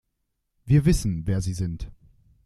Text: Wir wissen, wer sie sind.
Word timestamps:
Wir 0.65 0.85
wissen, 0.85 1.27
wer 1.27 1.41
sie 1.41 1.53
sind. 1.53 1.91